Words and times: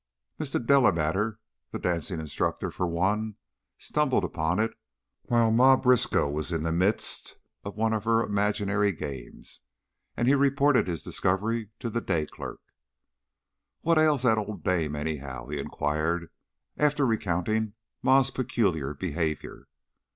Mr. 0.39 0.59
Delamater, 0.65 1.37
the 1.69 1.77
dancing 1.77 2.19
instructor, 2.19 2.71
for 2.71 2.87
one, 2.87 3.35
stumbled 3.77 4.23
upon 4.23 4.57
it 4.57 4.73
while 5.25 5.51
Ma 5.51 5.75
Briskow 5.75 6.27
was 6.27 6.51
in 6.51 6.63
the 6.63 6.71
midst 6.71 7.35
of 7.63 7.77
one 7.77 7.93
of 7.93 8.05
her 8.05 8.23
imaginary 8.23 8.91
games, 8.93 9.61
and 10.17 10.27
he 10.27 10.33
reported 10.33 10.87
his 10.87 11.03
discovery 11.03 11.69
to 11.77 11.87
the 11.91 12.01
day 12.01 12.25
clerk. 12.25 12.61
"What 13.81 13.99
ails 13.99 14.23
that 14.23 14.39
old 14.39 14.63
dame, 14.63 14.95
anyhow?" 14.95 15.47
he 15.49 15.59
inquired, 15.59 16.31
after 16.77 17.05
recounting 17.05 17.73
Ma's 18.01 18.31
peculiar 18.31 18.95
behavior. 18.95 19.67